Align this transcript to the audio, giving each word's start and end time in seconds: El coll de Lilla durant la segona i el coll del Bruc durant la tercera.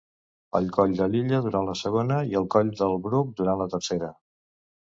El 0.59 0.69
coll 0.77 0.95
de 1.01 1.07
Lilla 1.15 1.41
durant 1.49 1.67
la 1.67 1.75
segona 1.83 2.19
i 2.33 2.35
el 2.41 2.49
coll 2.57 2.73
del 2.81 2.99
Bruc 3.07 3.39
durant 3.43 3.63
la 3.63 3.71
tercera. 3.77 4.13